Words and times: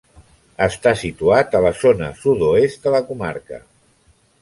Està 0.67 0.93
situat 1.01 1.59
a 1.59 1.63
la 1.67 1.73
zona 1.83 2.09
sud-oest 2.25 2.83
de 2.89 2.97
la 2.99 3.07
comarca. 3.13 3.65